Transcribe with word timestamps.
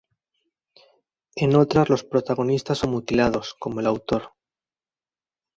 En 1.35 1.55
otras 1.55 1.87
los 1.91 2.03
protagonistas 2.03 2.79
son 2.79 2.89
mutilados, 2.89 3.53
como 3.59 3.81
el 3.81 3.85
autor. 3.85 4.31